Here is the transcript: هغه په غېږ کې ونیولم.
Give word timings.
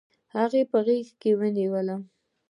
هغه 0.35 0.61
په 0.71 0.79
غېږ 0.85 1.07
کې 1.21 1.31
ونیولم. 1.39 2.01